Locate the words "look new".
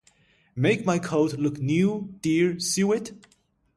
1.37-2.17